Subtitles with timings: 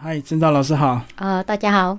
[0.00, 1.02] 嗨，曾昭老师好。
[1.16, 1.98] 呃，大家好。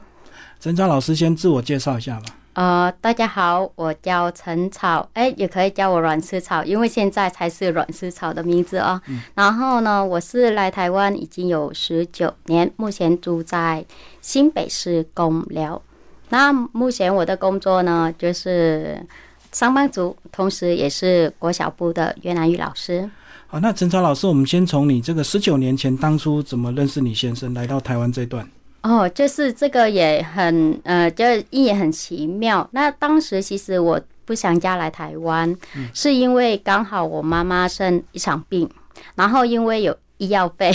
[0.57, 2.27] 曾昭老师先自我介绍一下吧。
[2.53, 9.01] 呃，大家好，我叫陈草，哎，也可以叫我阮丝草，因为现在才是阮丝草的名字哦。
[9.35, 13.85] 然后呢，我是来台湾已经有十九年，目前住在
[14.21, 15.81] 新北市公寮。
[16.29, 19.05] 那目前我的工作呢，就是
[19.51, 23.09] 上班族，同时也是国小部的越南语老师。
[23.51, 28.47] 好，那陈超老师，我们先从你这个十九年前当初怎么认识你先生，来到台湾这段。
[28.83, 32.69] 哦，就是这个也很呃，就也很奇妙。
[32.73, 35.55] 那当时其实我不想嫁来台湾，
[35.95, 38.69] 是因为刚好我妈妈生一场病，
[39.15, 40.71] 然后因为有医药费，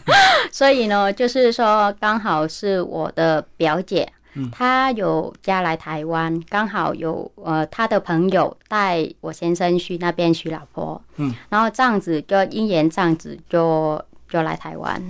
[0.52, 4.06] 所以呢，就是说刚好是我的表姐。
[4.52, 15.02] 他有家来台湾，刚好有呃他的朋友带我先生去那边娶老婆，嗯，然后这样子就因缘这样子就就来台湾。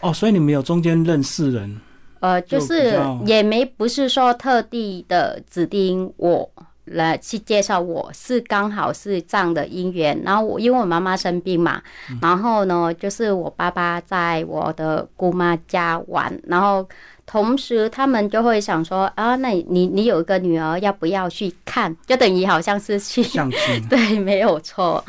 [0.00, 1.80] 哦，所以你们有中间认识人？
[2.20, 6.50] 呃，就是也没不是说特地的指定我
[6.86, 10.20] 来去介绍，我是刚好是这样的因缘。
[10.24, 11.82] 然后我因为我妈妈生病嘛，
[12.20, 16.88] 然后呢，就是我爸爸在我的姑妈家玩，然后。
[17.28, 21.92] 同时，他们就会想说啊，那你你有一个女儿，要不要去看？
[22.06, 25.04] 就等于好像是去相亲，对，没有错。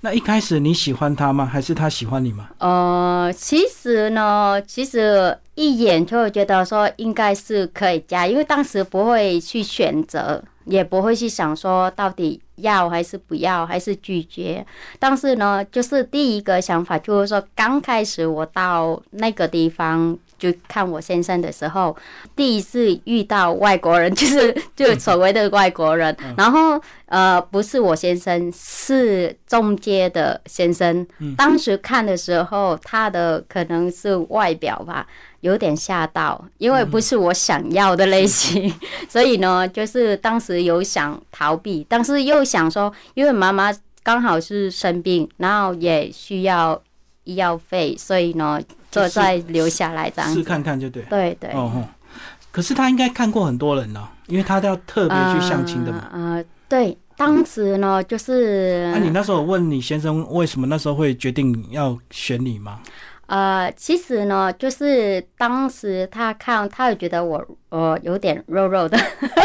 [0.00, 1.44] 那一开始你喜欢他吗？
[1.44, 2.48] 还是他喜欢你吗？
[2.56, 14.64] 呃，其实呢，其实一眼就会觉得说应该是可以加，因为当时不会去选择，也不会去想说到底要还是不要，还是拒绝。
[14.98, 20.16] 但是呢，就是第一个想法就是说，刚开始我到那个地方。
[20.38, 21.96] 就看我先生的时候，
[22.36, 26.16] 第一次遇到外国人，就是 就所谓的外国人。
[26.36, 31.04] 然后呃，不是我先生，是中介的先生。
[31.36, 35.04] 当时看的时候，他的可能是外表吧，
[35.40, 38.72] 有点吓到，因为不是我想要的类型。
[39.08, 43.72] 所以呢，就是当时有想逃避，但是又想说，因为妈妈
[44.02, 46.80] 刚好是生病，然后也需要
[47.24, 48.60] 医药费，所以呢。
[48.90, 51.50] 就再留下来这样试看看就对，对对。
[51.50, 51.86] 哦
[52.50, 56.08] 可是他应该看过很多人呢，因为他都要特别去相亲的嘛。
[56.10, 58.90] 呃，对，当时呢就是。
[58.94, 62.80] 那你那时候问你先生为什么那时候会决定要选你吗？
[63.28, 68.98] 呃，其实呢，就是当时他看，他也觉得我呃有点肉肉的，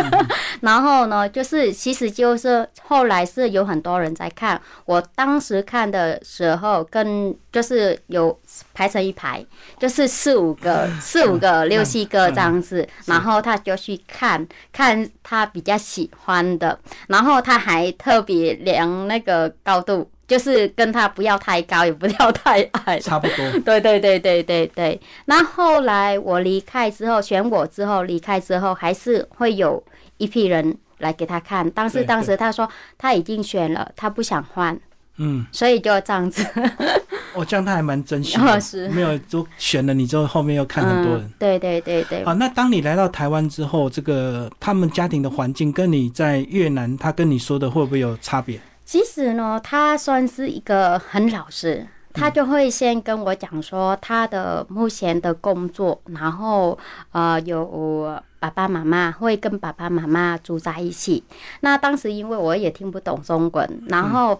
[0.61, 8.39] 然后呢，就是其实就是后来是有很多人在看，我当时看的时候，跟就是有
[8.73, 9.45] 排成一排，
[9.77, 16.79] 就是四五个、 四五个、六七个这样子，然后他就去看看他比较喜欢的，
[17.09, 20.09] 然后他还特别量那个高度。
[20.27, 23.37] 就是跟他不要太高，也不要太矮，差不多。
[23.65, 24.99] 对对对对对对。
[25.25, 29.83] 那后来我离开之后，选我之后离开之后，还是会有
[30.17, 31.69] 一批人来给他看。
[31.71, 32.67] 但是当时他说
[32.97, 34.79] 他已经选了，他不想换。
[35.17, 35.45] 嗯。
[35.51, 36.45] 所以就这样子。
[37.35, 38.61] 哦，这样他还蛮珍惜的，
[38.93, 41.29] 没有就选了你之后，后面又看很多人。
[41.39, 42.23] 对对对对。
[42.23, 48.59] 好，那当你来到台湾之后，这个他们家庭的环境跟你在越南，他跟你说的会不会有差别？
[48.85, 56.77] 其实呢，他算是一个很老实，他就会先跟我讲说他的目前的工作，然后
[57.11, 61.23] 呃有爸爸妈妈会跟爸爸妈妈住在一起。
[61.61, 64.39] 那当时因为我也听不懂中文，然后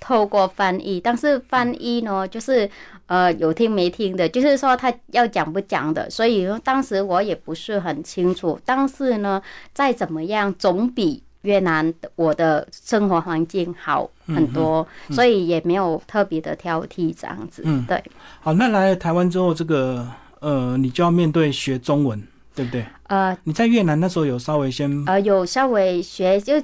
[0.00, 2.68] 透过翻译，但是翻译呢就是
[3.06, 8.58] 呃有听没听的，就是说他要讲不讲的，所以当时我也不是很清楚。
[8.64, 9.40] 但是呢，
[9.72, 11.22] 再怎么样总比。
[11.42, 17.62] 越南我的生活环境好很多，所以也没有特别的挑剔这样子。
[17.64, 18.02] 嗯，对。
[18.40, 20.06] 好，那来台湾之后，这个
[20.40, 22.22] 呃，你就要面对学中文，
[22.54, 22.84] 对不对？
[23.04, 26.62] 呃，你在越南那时候有稍微先呃，有稍微学，就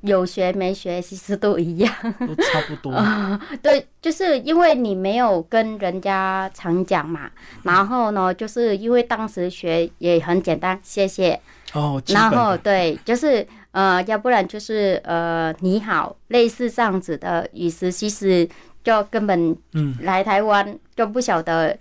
[0.00, 2.92] 有学没学，其实都一样，都差不多。
[3.60, 7.30] 对，就是因为你没有跟人家常讲嘛，
[7.62, 11.38] 然后呢，就是因为当时学也很简单，谢谢。
[11.74, 13.46] 哦，然后对，就是。
[13.74, 18.48] 呃，要不然就是呃，你好，类似这样子的意思，其实
[18.84, 21.76] 就根本嗯，来台湾就不晓得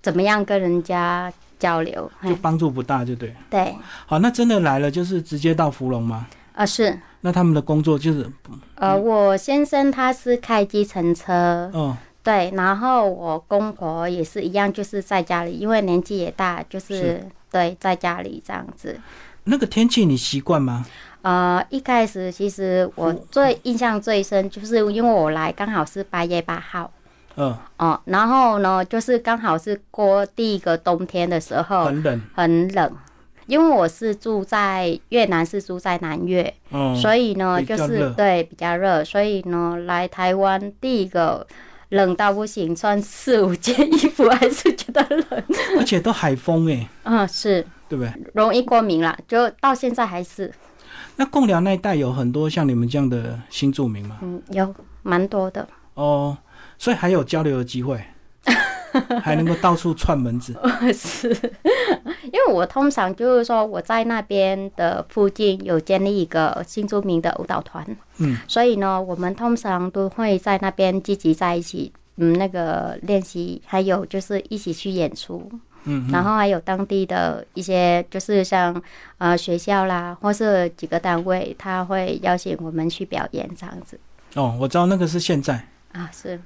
[0.00, 3.34] 怎么样跟人家交流，就帮助不大，就对。
[3.50, 3.74] 对。
[4.06, 6.28] 好，那真的来了，就是直接到芙蓉吗？
[6.52, 6.96] 啊，是。
[7.22, 8.30] 那他们的工作就是？
[8.76, 19.00] 呃，我先生他是开计程车，嗯，对，然后我公婆也是一样，就是在家里，因为年纪也大，就是对，在家里这样子。
[19.48, 20.86] 那个天气你习惯吗？
[21.26, 26.88] 呃，一开始其实我最印象最深，就是因为我来刚好是八月八号，
[27.34, 27.52] 嗯。
[27.78, 32.92] 哦，然后呢，就是刚好是过第一个冬天的时候，很冷，很冷。
[33.46, 41.44] 因为我是住在越南，是住在南越，嗯所以呢，就是对比较热，所以呢，来台湾第一个
[41.88, 45.44] 冷到不行，穿四五件衣服还是觉得冷，
[45.76, 48.12] 而且都海风哎，嗯，是，对不对？
[48.34, 50.52] 容易过敏了，就到现在还是。
[51.16, 54.18] 那贡寮那一带有很多像你们这样的新住民吗？
[54.22, 55.66] 嗯，有蛮多的。
[55.94, 56.36] 哦，
[56.78, 58.00] 所以还有交流的机会。
[59.20, 60.56] 还能够到处串门子，
[60.94, 61.28] 是
[62.22, 67.84] 因为我通常就是说我在那边的附近有建立一个新住民的舞蹈团，
[68.16, 75.46] 嗯，所以呢，我们通常都会在那边聚集在一起，嗯，那个练习，还有就是一起去演出，
[75.86, 78.80] 嗯，然后还有当地的一些就是像
[79.18, 83.98] 呃学校啦，或是几个单位，他会邀请我们去表演这样子。
[84.34, 86.38] 哦，我知道那个是现在啊，是。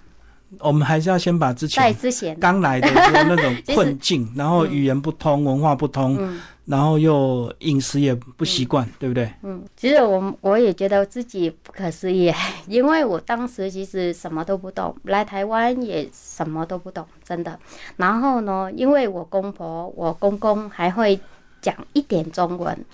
[0.58, 1.94] 我们还是要先把之前
[2.40, 6.18] 刚来的那种 困境，然后语言不通、文化不通，
[6.64, 9.32] 然后又饮食也不习惯，对不对？
[9.42, 12.32] 嗯，其实我我也觉得自己不可思议，
[12.66, 17.58] 因为我当时其实什么都不懂，来台湾也什么都不懂，真的。
[17.96, 21.18] 然后呢，因为我公婆、我公公还会
[21.60, 22.84] 讲一点中文，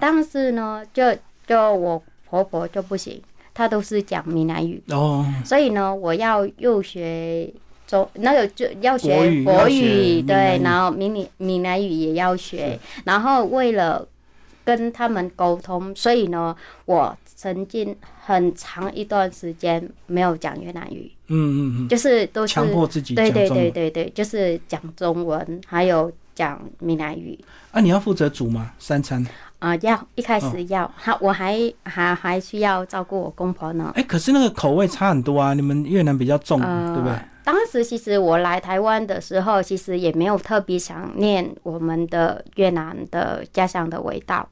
[0.00, 1.02] 但是呢，就
[1.46, 3.20] 就我婆婆就不行。
[3.56, 4.82] 他都是讲闽南语。
[4.90, 7.50] 哦，所以呢，我要又学
[7.86, 14.06] 中那个就要学国语，对，然后闽闽闽南语也要学，然后为了
[14.62, 16.54] 跟他们沟通，所以呢，
[16.84, 27.36] 我曾经很长一段时间没有讲越南语，嗯嗯嗯，就是都是强迫自己，对对对对对，就是讲中文，还有讲闽南语。
[27.72, 28.70] 啊，你要负责煮吗？
[28.78, 29.26] 三餐？
[29.58, 33.90] 啊，要一开始要，好，我还还还需要照顾我公婆呢。
[33.96, 37.18] 哎，可是那个口味差很多啊，你们越南比较重，对不对？
[37.46, 44.44] 当时其实我来台湾的时候，其实也没有特别想念我们的越南的家乡的味道。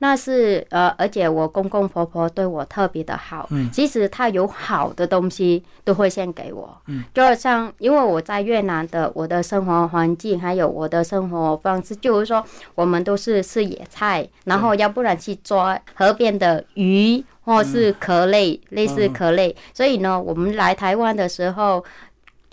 [0.00, 12.44] 那是呃，而且我公公婆婆对我特别的好，嗯，其实他有好的东西都会先给我，嗯，就像因为我在越南的我的生活环境还有我的生活方式，就是说
[12.74, 19.56] 我们都是吃野菜，然后要不然去抓河边的鱼或是壳类，类似壳类。
[19.72, 21.82] 所以呢，我们来台湾的时候。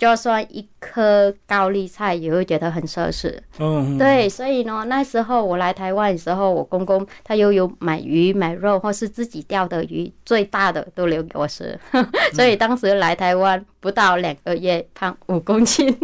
[0.00, 11.78] 就算一颗高丽菜也会觉得很奢侈，嗯，对，所以呢，那时候我来台湾的时候，我公公他又有买鱼买肉，或是自己钓的鱼，最大的都留给我吃，
[12.32, 15.94] 所以当时来台湾不到两个月，胖五公斤。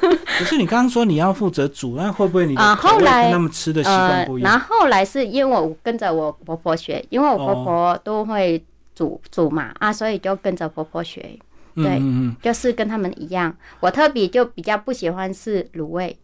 [0.00, 2.74] 可是你刚刚说你要负责煮，那会不会你啊？
[2.74, 4.50] 后来他们吃的习惯不一样。
[4.50, 8.60] 然后后来是因为我跟着我婆婆学，因为我婆婆都会
[8.96, 11.38] 煮煮嘛啊，所以就跟着婆婆学。
[11.74, 13.54] 对，嗯就是跟他们一样。
[13.80, 16.18] 我特别就比较不喜欢是卤味，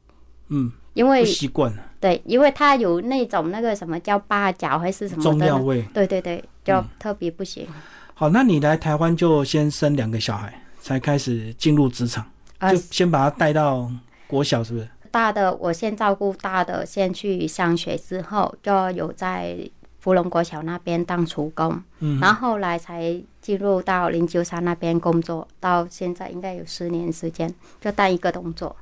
[0.48, 1.82] 嗯，因为习惯了。
[2.00, 5.82] 对，因为它有那种那个什么叫八角还是什么中药味。
[5.92, 7.66] 对对对，就特别不行。
[8.14, 12.24] 好，那你来台湾就先生两个小孩，才开始进入职场，
[12.70, 13.90] 就先把他带到
[14.26, 14.88] 国小，是不是？
[15.10, 19.56] 大的我先照顾大的，先去上学之后，就有在。
[19.98, 28.74] 芙蓉国小那边当厨工，嗯，然后后来才进入到灵鹫山那边工作，到现在应该有十年时间，就带一个动作，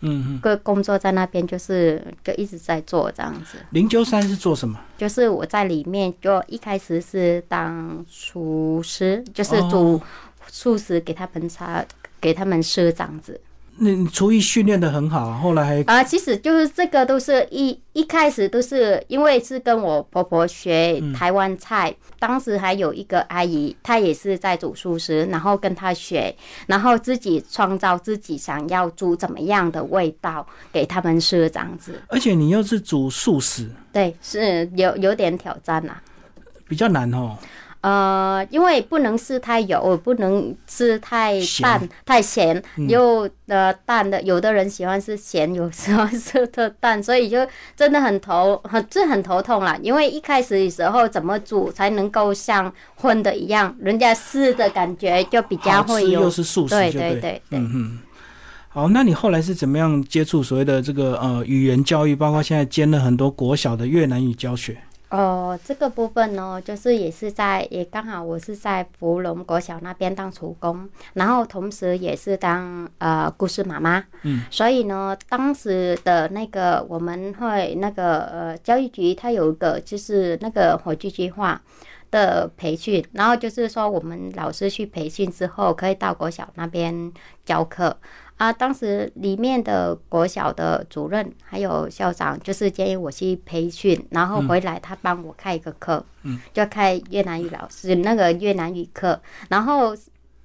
[0.00, 3.58] 嗯嗯，个工作在那边就是就一直在做这样子。
[3.70, 4.78] 灵鹫山是做什么？
[4.96, 10.00] 就是我在里面，就一开始是当厨师，就是煮
[10.46, 11.58] 素食给他们吃，
[12.20, 13.40] 给他们吃这样子。
[13.78, 26.34] 那厨艺训练的很好，后来还啊，其实就是这个都是一一开始都是因为是跟我婆婆学台湾菜，当时还有一个阿姨，她也是在煮素食，然后跟她学，
[26.66, 32.02] 然后自己创造自己想要煮怎么样的味道给他们吃这样子。
[32.08, 35.94] 而且你又是煮素食，对，是有有点挑战呐，
[36.68, 37.38] 比较难哦。
[37.82, 47.38] 呃，因为不能吃太油，不能吃太淡、太咸，又呃淡的，有的人喜欢吃咸，有时候 吃的淡，所以就
[47.74, 49.78] 真的很头很这很头痛了。
[49.82, 57.98] 因为一开始的时候怎么煮才能够像荤的一样，人家吃的感觉就比较会有，又是素食，对对对，嗯嗯。
[58.68, 64.76] 好，那你后来是怎么样接触所谓的这个呃语言教育，包括现在兼了很多国小的越南语教学？
[65.10, 81.60] 哦，这个部分呢，就是也是在，也刚好我是在芙蓉国小那边当厨工，然后同时也是当呃故事妈妈，嗯，所以呢，当时的那个我们会那个呃教育局，它有一个就是那个火炬计划，
[82.12, 87.12] 的培训，然后就是说我们老师去培训之后，可以到国小那边
[87.44, 87.96] 教课
[88.40, 88.52] 啊。
[88.52, 99.94] 当时里面的国小的主任还有校长，就是建议我去培训，然后回来他帮我开一个课，嗯，就开越南语老师那个越南语课，然后。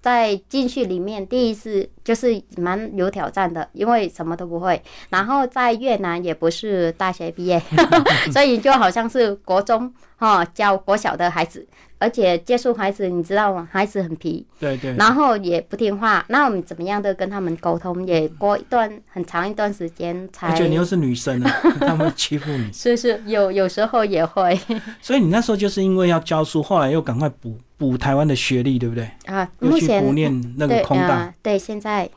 [0.06, 4.80] 在进去里面，第一次就是蛮有挑战的，因为什么都不会。
[5.10, 7.60] 然后在越南也不是大学毕业，
[8.32, 11.68] 所以就好像是国中哈教国小的孩子。
[11.98, 13.68] 而且接触孩子，你知道吗？
[13.72, 16.24] 孩子很皮，对对，然后也不听话。
[16.28, 18.06] 那我们怎么样的跟他们沟通？
[18.06, 20.50] 也过一段很长一段时间才。
[20.50, 22.70] 而且你又是女生啊， 他们欺负你。
[22.72, 24.60] 是是，有有时候也会。
[25.02, 29.10] 所以你那时候就是因为要教书，后来又赶快补补台湾的学历，对不对？
[29.26, 31.34] 啊，目前补念那个空大。
[31.42, 32.10] 对，现在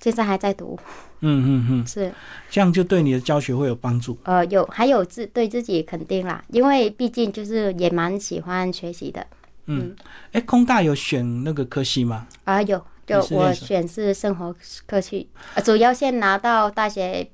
[0.00, 0.78] 现在还在读。
[1.22, 2.10] 嗯嗯嗯，是
[2.48, 4.16] 这样就对你的教学会有帮助。
[4.24, 9.26] 呃，有还有自对自己肯定啦，因为毕竟就是也蛮喜欢学习的。
[9.66, 9.94] 嗯，
[10.32, 12.26] 哎，空大有选那个科系吗？
[12.44, 14.54] 啊，有，就我选是生活
[14.86, 15.28] 科系，
[15.62, 17.28] 主要先拿到大学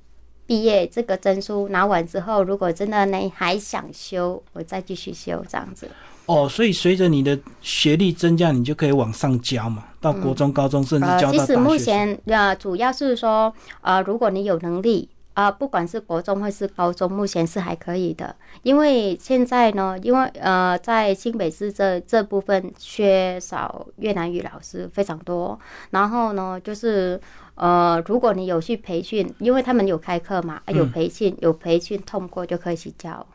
[0.47, 5.89] 毕业这个证书，拿完之后，如果真的你还想修，我再继续修这样子。
[6.27, 11.39] 哦，所以随着你的学历增加，你就可以往上教嘛，到国中、高中，甚至教到大学。
[11.39, 15.09] 其实目前呃，主要是说，呃，如果你有能力。
[15.37, 18.35] 啊，不管是国中或是高中，目前是还可以的。
[18.63, 25.61] 因为现在呢，因为呃，在新北市这这部分缺少越南语老师非常多。
[25.91, 27.21] 然后呢，就是
[27.57, 33.27] 呃，如果你有去培训，因为他们有开课嘛，有培训，有培训通过就可以去教。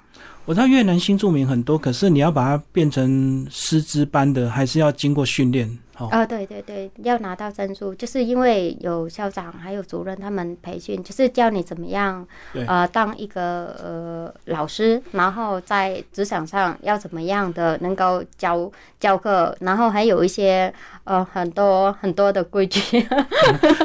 [0.46, 5.78] 我知道越南新住民很多，可是你要把它变成师资班的，还是要经过训练。
[5.98, 12.26] 哦，对对对，要拿到证书，就是因为有校长还有主任他们培训，就是教你怎么样，
[12.66, 23.08] 呃，当一个呃老师，然后在职场上要怎么样的能够教教课，然后还有一些呃很多很多的规矩。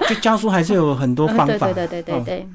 [0.09, 1.47] 就教书还是有很多方法。
[1.47, 2.49] 对对对对对对。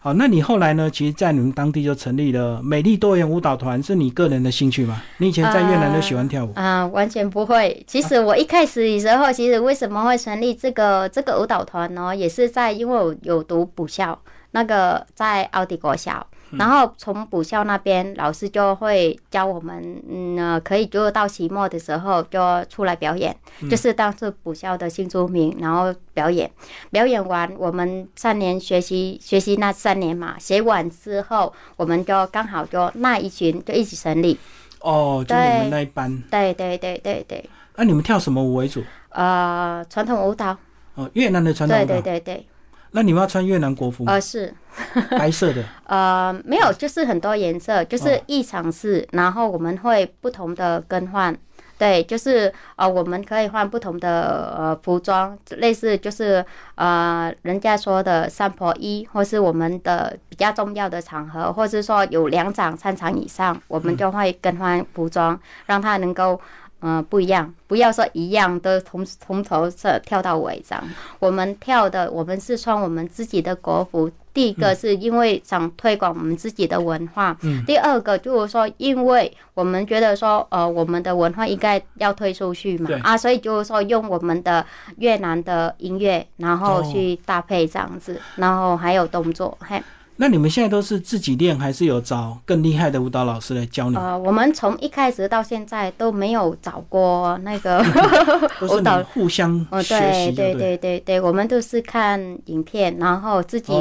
[0.00, 0.88] 好，那你后来呢？
[0.88, 5.02] 其实，在你们当地就成立了美丽多元舞蹈团，是你个人的兴趣吗？
[5.16, 6.86] 你以前在越南都喜欢跳舞 啊？
[6.86, 7.84] 完全不会。
[7.84, 12.14] 其实我一开始的时候，其实为什么会成立这个这个舞蹈团呢？
[12.14, 14.16] 也是在因为我有读补校，
[14.52, 16.24] 那个在奥迪国小。
[16.52, 23.36] 然后从补校那边，老师就会教我们，嗯，可以就到期末的时候就出来表演，
[23.70, 26.50] 就是当是补校的新出名，然后表演，
[26.90, 34.38] 表演完我们三年学习学习那三年嘛，写完之后，我们就刚好就那一群就一起成立。
[34.80, 36.22] 哦，就你们那一班。
[36.30, 37.50] 对对对对对。
[37.76, 38.82] 那你们跳什么舞为主？
[39.10, 40.56] 呃，传统舞蹈。
[40.94, 41.86] 哦，越南的传统舞蹈。
[41.86, 42.46] 对对对对。
[42.92, 44.12] 那你们要穿越南国服吗？
[44.12, 44.52] 呃，是
[45.18, 45.62] 白色的。
[45.86, 51.36] 呃，没有，就是很多颜色，就是一场式，然后我们会不同的更换。
[51.76, 66.40] 对，就是呃，我们可以换不同的呃服装，类似就是呃，人家说的三婆衣，或是我们的比较重要的场合，或是说有两场、三场以上，我们就会更换服装，让它能够。
[66.80, 70.84] 嗯，不一样，不要说一样的，从从头这跳到尾这样。
[71.18, 74.10] 我们跳的，我们是穿我们自己的国服。
[74.32, 77.64] 第一个是因为想推广我们自己的文化，嗯。
[77.66, 84.64] 第二个就是说，因为我们觉得说，呃，我们的文化应该要推出去嘛，啊，所以就是说用我们的
[84.98, 89.82] 越南的音乐，然后去搭配这样子，然后还有动作，嘿。
[90.20, 93.96] 那你们现在都是自己练，还是有找更厉害的舞蹈老师来教你？
[93.96, 97.80] 呃，我们从一开始到现在都没有找过那个
[98.62, 100.32] 舞蹈，互相学习。
[100.32, 103.72] 对对对对对，我们都是看影片，然后自己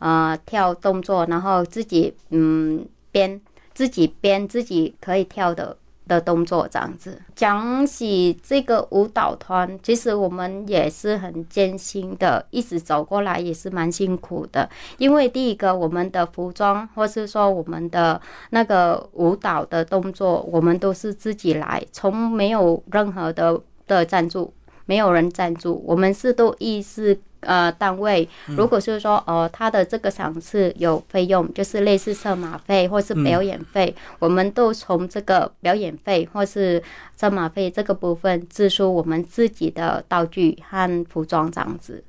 [0.00, 3.40] 呃跳动作，然后自己嗯编，
[3.72, 5.76] 自己编自己可以跳的。
[6.06, 14.68] 的动作这样子，讲起这个舞蹈团，其实我们也是很艰辛的，一直走过来也是蛮辛苦的。
[14.98, 18.20] 因为第一个，我们的服装，或是说我们的
[18.50, 24.52] 那个舞蹈的动作，我们都是自己来，从没有任何的的赞助，
[24.84, 27.18] 没有人赞助，我们是都意思。
[27.40, 36.82] 呃，单位如果是说，呃，他的这个场次有费用，就是类似车马费或是表演费，我们都从这个表演费或是
[37.16, 42.02] 车马费这个部分支出我们自己的道具和服装这样子。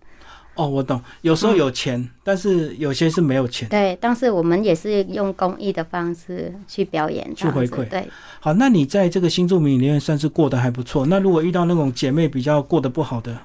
[0.56, 3.70] 哦，我懂，有时候有钱，但是有些是没有钱。
[3.70, 7.88] 对，但是我们也是用公益的方式去表演，去回馈。
[7.88, 8.08] 对，
[8.40, 11.06] 好，那你在这个新住民里面算是过得还不错。
[11.06, 13.38] 那如果遇到那种姐妹比较过得不好的？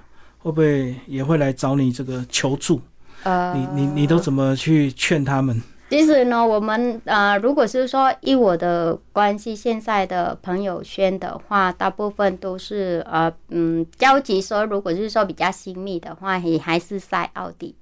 [0.43, 2.81] 会不会也会来找你这个求助？
[3.23, 5.63] 呃，你你你都怎么去劝他们？
[5.89, 17.75] 其实呢，我们呃，如果是说以我的关系，现在的朋友圈的话，大部分都是呃嗯交集说，如果是说比较亲密的话，也还是在奥地。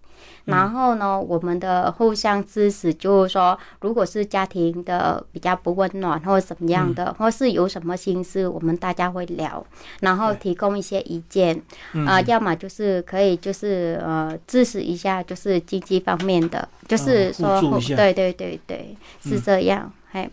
[0.44, 9.64] 然后呢，我们的互相支持，就是说，如果是家庭的比较不温暖或者怎么样的，或是有什么心事，我们大家会聊，
[10.00, 11.60] 然后提供一些意见，
[12.06, 17.60] 啊，要么就是可以就是呃支持一下，就是经济方面的，就是说，
[17.96, 20.28] 对对对对，是这样，还。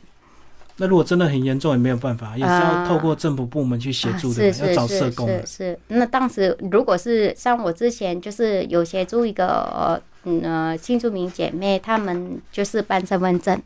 [0.77, 5.27] 那如果真的很严重，也没有办法，也是要透过政府部门去协助的，要找社工。
[5.27, 5.79] 是是。
[5.87, 13.59] 那当时如果是像我之前就是有协助一个呃新住民姐妹，她们就是办身份证。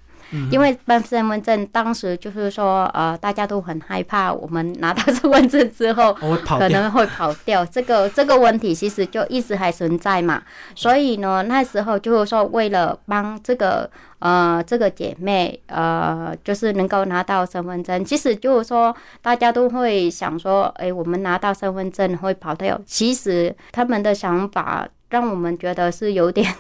[0.52, 6.14] 因为办身份证，当时就是说，呃，大家都很害怕，我们拿到身份证之后，
[6.46, 7.66] 可能会跑掉。
[7.66, 10.42] 这个这个问题其实就一直还存在嘛。
[10.76, 22.80] 所以呢，那时候就是说，为了帮这个呃这个姐妹呃，就是能够拿到身份证，其实就是说，大家都会想说，哎，我们拿到身份证会跑掉。
[22.86, 26.54] 其实他们的想法让我们觉得是有点。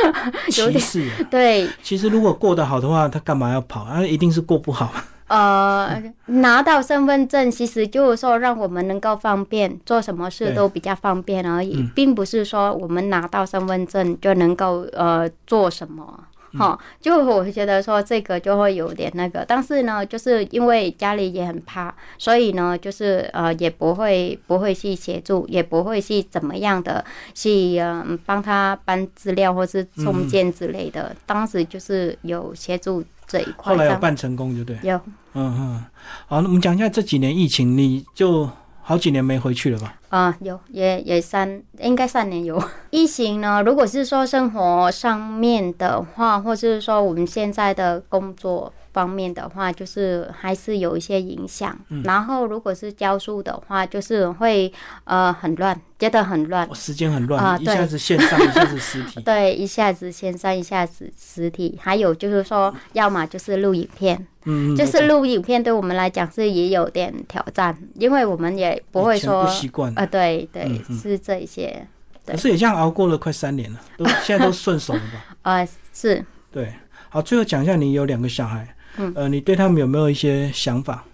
[0.50, 3.82] 歧视 对，其实如果过得好的话，他干嘛要跑？
[3.82, 4.92] 啊，一定是过不好。
[5.28, 16.20] 呃，拿到身份证，其实就是说让我们能够方便做什么事都比较方便而已，并不是说我们拿到身份证就能够呃做什么。
[16.58, 31.14] 哈，就我觉得说这个就会有点那个，但是呢，就是因为家里也很怕，所以呢，就是呃也不会不会去协助，也不会去怎么样的去嗯帮他搬资料或是中件之类的。
[31.26, 33.74] 当时就是有协助这一块。
[33.74, 34.78] 后来有办成功，就对。
[34.82, 34.96] 有。
[35.34, 35.84] 嗯嗯。
[36.26, 38.48] 好，那我们讲一下这几年疫情，你就。
[38.88, 39.96] 好几年没回去了吧？
[40.10, 42.62] 啊，有也也三，应该三年有。
[42.90, 48.72] 疫情呢，如果是说生活上面的话，或者是说我们现在的工作。
[48.96, 51.78] 方面的话，就是还是有一些影响。
[52.02, 54.72] 然后，如果是教书的话，就是会
[55.04, 57.58] 呃很乱，觉得很乱，时间很乱啊。
[57.58, 59.20] 一下子线上，一下子实体。
[59.28, 61.78] 对，一下子线上，一下子实体。
[61.78, 70.06] 还有就是说，要么就是录影片，嗯，就是录影片，对我们来讲是也有点挑战，因为我们也不会说不习惯啊。
[70.06, 71.86] 对对，是这些。
[72.24, 75.36] 可是也这样熬过了快三年了，都现在都顺手了吧？
[75.42, 76.24] 啊， 是。
[76.50, 76.72] 对，
[77.10, 78.66] 好，最后讲一下，你有两个小孩。
[78.96, 81.04] 嗯，呃，你对他们有没有一些想法？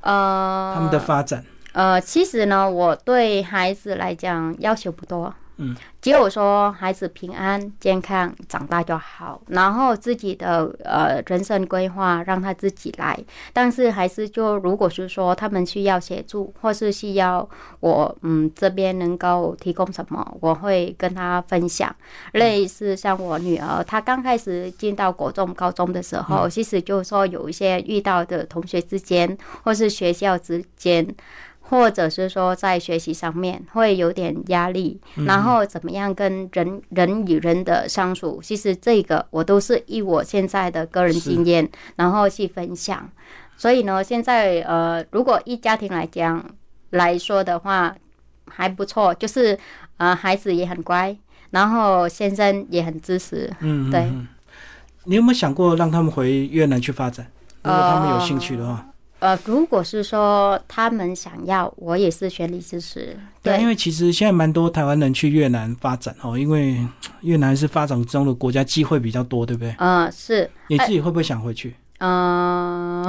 [0.00, 1.44] 呃，他们的发展。
[1.72, 5.34] 呃，其实呢，我对孩子来讲要求不多。
[5.58, 13.18] 嗯，只有说孩子平安健康长大就好，然后自己的呃人生规划让他自己来。
[13.52, 17.48] 但是还是就如果是说他们需要协助，或是需要
[17.80, 21.94] 我嗯这边能够提供什么，我会跟他分享。
[22.32, 31.06] 类似像我女儿，她刚开始进到国中、高中的时候，其实就是说有一些遇到的同学之间，或是学校之间。
[31.72, 43.08] 或者是说在学习上面会有点压力，然后怎么样跟人人与人的相处，其实这个我都是以我现在的个人经验，然后去分享。
[43.56, 46.44] 所以呢，现在呃，如果一家庭来讲
[46.90, 47.96] 来说的话，
[48.50, 49.58] 还不错，就是
[49.96, 51.16] 呃，孩子也很乖，
[51.52, 53.50] 然后先生也很支持。
[53.60, 54.12] 嗯，对。
[55.04, 57.26] 你有没有想过让他们回越南去发展？
[57.62, 58.72] 如果他们有兴趣的话。
[58.72, 58.91] 呃，
[59.44, 63.16] 如果是说他们想要，我也是全力支持。
[63.42, 66.76] 对，因为其实现在蛮多台湾人去越南发展哦，因为
[67.22, 69.74] 越南是发展中的国家，机会比较多，对不对？
[69.78, 70.48] 嗯，是。
[70.68, 71.74] 你自己会不会想回去？
[71.98, 73.04] 嗯，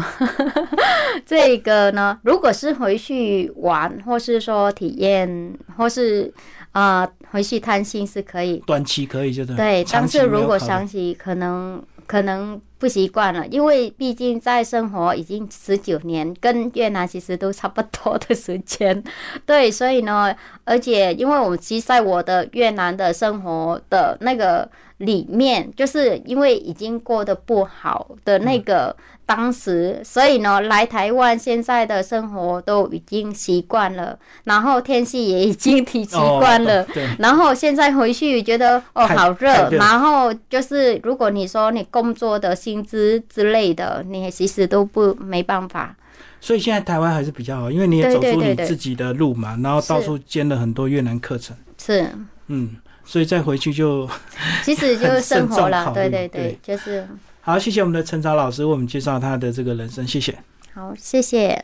[1.26, 6.32] 这个呢，如果是回去玩，或是说体验，或是
[6.74, 9.56] 啊回去探亲是可以，短期可以，就对。
[9.56, 11.84] 对，但是如果长期可能。
[12.06, 19.02] 可能不习惯了，因为毕竟在生活已经十九年，跟越南其实都差不多的时间，
[19.48, 28.94] 对，所以呢，而且因为我们其实在我的越南的生活的那个里面，就是因为已经过得不好的那个。
[29.26, 36.86] 当时，所以呢，来台湾现在的生活都已经习惯了，然后天气也已经挺习惯了，
[37.18, 45.96] 然后现在回去觉得哦好热，然后就是如果你说你工作的薪资之类的，你其实都不没办法。
[46.42, 51.56] 所以现在台湾还是比较好，因为你也走出你自己的路嘛，然后到处兼了很多越南课程。
[51.78, 52.10] 是，
[52.48, 54.10] 嗯，所以再回去就
[54.64, 57.08] 其实就生活了，对对对，就是。
[57.42, 60.36] 好，谢谢我们的陈超老师为我们介绍他的这个人生，谢谢。
[60.74, 61.64] 好，谢谢。